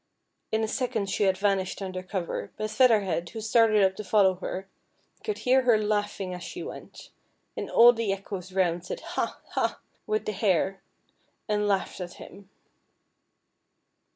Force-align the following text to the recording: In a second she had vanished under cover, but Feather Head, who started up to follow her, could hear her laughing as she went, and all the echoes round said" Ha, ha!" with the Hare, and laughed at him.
In 0.51 0.63
a 0.63 0.67
second 0.67 1.11
she 1.11 1.25
had 1.25 1.37
vanished 1.37 1.79
under 1.79 2.01
cover, 2.01 2.49
but 2.57 2.71
Feather 2.71 3.01
Head, 3.01 3.29
who 3.29 3.39
started 3.39 3.83
up 3.83 3.95
to 3.97 4.03
follow 4.03 4.33
her, 4.37 4.67
could 5.23 5.37
hear 5.37 5.61
her 5.61 5.77
laughing 5.77 6.33
as 6.33 6.41
she 6.43 6.63
went, 6.63 7.11
and 7.55 7.69
all 7.69 7.93
the 7.93 8.11
echoes 8.11 8.51
round 8.51 8.83
said" 8.83 9.01
Ha, 9.15 9.39
ha!" 9.49 9.79
with 10.07 10.25
the 10.25 10.31
Hare, 10.31 10.81
and 11.47 11.67
laughed 11.67 12.01
at 12.01 12.13
him. 12.13 12.49